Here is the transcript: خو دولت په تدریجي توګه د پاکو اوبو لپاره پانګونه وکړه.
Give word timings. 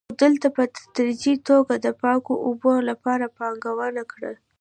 خو 0.09 0.15
دولت 0.21 0.43
په 0.55 0.63
تدریجي 0.77 1.33
توګه 1.49 1.73
د 1.85 1.87
پاکو 2.01 2.33
اوبو 2.47 2.73
لپاره 2.89 3.25
پانګونه 3.37 4.01
وکړه. 4.05 4.31